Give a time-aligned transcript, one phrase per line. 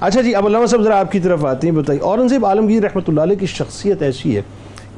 [0.00, 3.00] اچھا جی اب علامہ صاحب ذرا آپ کی طرف آتے ہیں، بتائیے۔ اورنگزیب عالمگیر رحمۃ
[3.08, 4.42] اللہ علیہ کی شخصیت ایسی ہے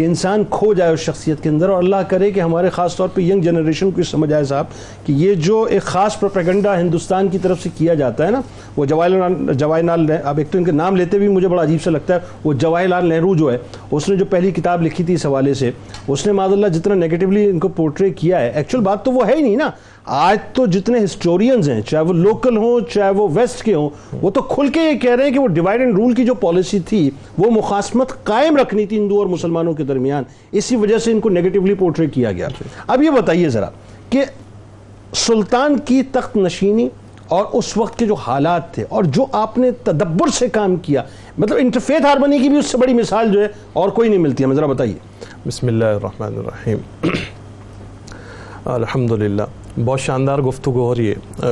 [0.00, 3.08] کہ انسان کھو جائے اس شخصیت کے اندر اور اللہ کرے کہ ہمارے خاص طور
[3.14, 4.66] پہ ینگ جنریشن کو سمجھ آئے صاحب
[5.06, 8.40] کہ یہ جو ایک خاص پروپیگنڈا ہندوستان کی طرف سے کیا جاتا ہے نا،
[8.76, 11.82] وہ جواہر جواہر لال اب ایک تو ان کے نام لیتے بھی مجھے بڑا عجیب
[11.82, 13.58] سے لگتا ہے، وہ جواہر لال نہرو جو ہے،
[13.90, 15.70] اس نے جو پہلی کتاب لکھی تھی اس حوالے سے،
[16.08, 19.28] اس نے معذ اللہ جتنا نیگیٹولی ان کو پورٹری کیا ہے ایکچوئل بات تو وہ
[19.28, 19.70] ہے ہی نہیں نا۔
[20.06, 23.88] آج تو جتنے ہسٹورینز ہیں، چاہے وہ لوکل ہوں، چاہے وہ ویسٹ کے ہوں،
[24.22, 26.34] وہ تو کھل کے یہ کہہ رہے ہیں کہ وہ ڈیوائڈ اینڈ رول کی جو
[26.34, 27.08] پالیسی تھی،
[27.38, 31.28] وہ مخاسمت قائم رکھنی تھی ہندو اور مسلمانوں کے درمیان، اسی وجہ سے ان کو
[31.28, 32.48] نیگیٹولی پورٹری کیا گیا
[32.86, 33.68] اب یہ بتائیے ذرا
[34.10, 34.24] کہ
[35.14, 36.88] سلطان کی تخت نشینی
[37.28, 41.02] اور اس وقت کے جو حالات تھے اور جو آپ نے تدبر سے کام کیا
[41.38, 44.44] مطلب انٹرفیت ہارمنی کی بھی اس سے بڑی مثال جو ہے اور کوئی نہیں ملتی۔
[44.44, 44.98] ہے ذرا بتائیے۔
[45.46, 46.78] بسم اللہ الرحمن الرحیم۔
[48.64, 49.42] الحمدللہ،
[49.84, 51.42] بہت شاندار گفتگو ہو رہی ہے۔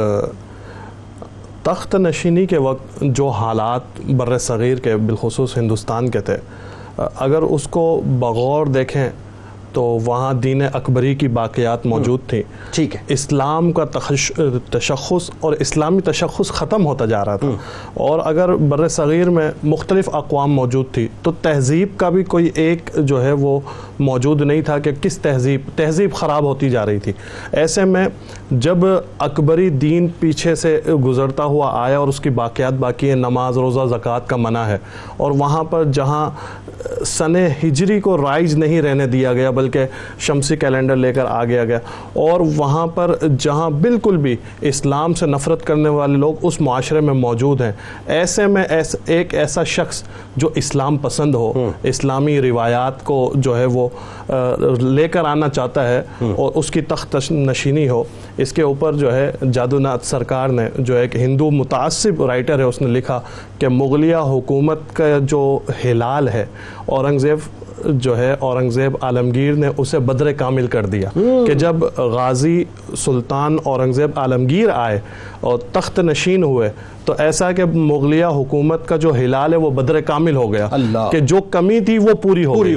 [1.62, 6.36] تخت نشینی کے وقت جو حالات بر صغیر کے بالخصوص ہندوستان کے تھے
[6.98, 9.08] اگر اس کو بغور دیکھیں
[9.72, 13.84] تو وہاں دین اکبری کی باقیات موجود تھیں۔ ٹھیک ہے۔ اسلام کا
[14.70, 17.48] تشخص اور اسلامی تشخص ختم ہوتا جا رہا تھا۔
[17.94, 22.90] اور اگر بر صغیر میں مختلف اقوام موجود تھی تو تہذیب کا بھی کوئی ایک
[22.96, 23.60] جو ہے وہ
[23.98, 27.12] موجود نہیں تھا کہ کس تہذیب تہذیب خراب ہوتی جا رہی تھی۔
[27.52, 28.08] ایسے میں
[28.50, 28.78] جب
[29.18, 33.80] اکبری دین پیچھے سے گزرتا ہوا آیا اور اس کی باقیات باقی ہیں نماز روزہ
[33.90, 34.78] زکوٰۃ کا منع ہے
[35.16, 36.30] اور وہاں پر جہاں
[37.06, 39.86] سن ہجری کو رائج نہیں رہنے دیا گیا بلکہ
[40.18, 41.78] شمسی کیلنڈر لے کر آ گیا گیا۔
[42.14, 47.14] اور وہاں پر جہاں بالکل بھی اسلام سے نفرت کرنے والے لوگ اس معاشرے میں
[47.14, 47.72] موجود ہیں
[48.06, 48.64] ایسے میں
[49.06, 50.02] ایک ایسا شخص
[50.36, 53.88] جو اسلام پسند ہو اسلامی روایات کو جو ہے وہ
[54.80, 56.02] لے کر آنا چاہتا ہے
[56.36, 58.02] اور اس کی تخت نشینی ہو۔
[58.36, 62.64] اس کے اوپر جو ہے جادو ناتھ سرکار نے جو ایک ہندو متعصب رائٹر ہے
[62.64, 63.20] اس نے لکھا
[63.58, 66.44] کہ مغلیہ حکومت کا جو ہلال ہے
[66.86, 67.38] اورنگزیب
[67.86, 71.10] جو ہے اورنگزیب عالمگیر نے اسے بدر کامل کر دیا
[71.46, 72.64] کہ جب غازی
[72.96, 75.00] سلطان اورنگزیب عالمگیر آئے
[75.40, 76.70] اور تخت نشین ہوئے
[77.04, 80.68] تو ایسا کہ مغلیہ حکومت کا جو ہلال ہے وہ بدر کامل ہو گیا
[81.12, 82.74] کہ جو کمی تھی وہ پوری ہو گئی۔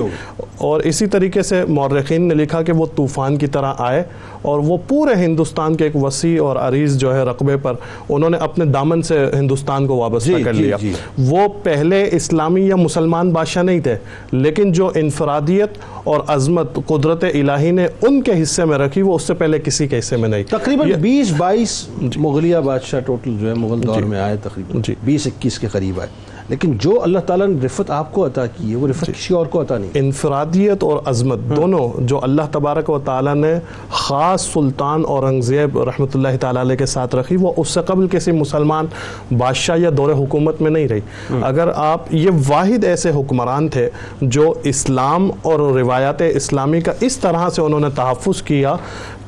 [0.61, 4.03] اور اسی طریقے سے مورخین نے لکھا کہ وہ طوفان کی طرح آئے
[4.41, 7.73] اور وہ پورے ہندوستان کے ایک وسیع اور عریض جو ہے رقبے پر
[8.09, 12.09] انہوں نے اپنے دامن سے ہندوستان کو وابستہ جی، کر جی، لیا۔ جی۔ وہ پہلے
[12.11, 13.95] اسلامی یا مسلمان بادشاہ نہیں تھے
[14.31, 15.69] لیکن جو انفرادیت
[16.03, 19.87] اور عظمت قدرت الہی نے ان کے حصے میں رکھی وہ اس سے پہلے کسی
[19.87, 24.19] کے حصے میں نہیں۔ تقریباً بیس بائیس مغلیہ بادشاہ ٹوٹل جو ہے مغل دور میں
[24.19, 26.09] آئے تقریباً۔ بیس اکیس کے قریب آئے۔
[26.51, 29.45] لیکن جو اللہ تعالیٰ نے رفت آپ کو عطا کی ہے وہ رفت کسی اور
[29.45, 33.53] کو عطا نہیں انفرادیت اور عظمت۔ دونوں جو اللہ تبارک و تعالیٰ نے
[33.89, 38.31] خاص سلطان اورنگزیب رحمۃ اللہ تعالیٰ علیہ کے ساتھ رکھی وہ اس سے قبل کسی
[38.31, 38.85] مسلمان
[39.37, 40.99] بادشاہ یا دور حکومت میں نہیں رہی۔
[41.41, 43.89] اگر آپ یہ واحد ایسے حکمران تھے
[44.21, 48.75] جو اسلام اور روایات اسلامی کا اس طرح سے انہوں نے تحفظ کیا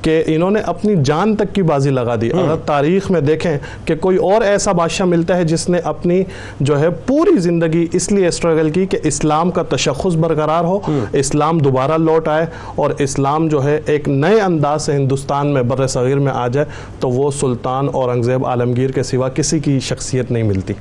[0.04, 3.96] کہ انہوں نے اپنی جان تک کی بازی لگا دی۔ اگر تاریخ میں دیکھیں کہ
[3.96, 6.24] کوئی اور ایسا بادشاہ ملتا ہے جس نے اپنی
[6.60, 10.80] جو ہے پوری زندگی اس لیے اسٹرگل کی کہ اسلام کا تشخص برقرار ہو
[11.14, 15.88] اسلام دوبارہ لوٹ آئے اور اسلام جو ہے ایک نئے انداز سے ہندوستان میں بر
[15.88, 16.66] صغیر میں آ جائے
[17.00, 20.64] تو وہ سلطان اورنگزیب عالمگیر کے سوا کسی کی شخصیت نہیں ملتی۔